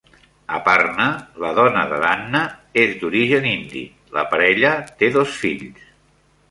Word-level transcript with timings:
Aparna, 0.59 1.05
la 1.43 1.51
dona 1.59 1.83
de 1.91 2.01
Danna, 2.05 2.41
és 2.85 2.97
d'origen 3.03 3.47
indi; 3.53 3.85
la 4.19 4.27
parella 4.35 4.75
té 5.03 5.13
dos 5.21 5.39
fills. 5.45 5.89